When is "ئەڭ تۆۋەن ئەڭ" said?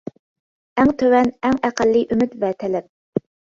0.83-1.61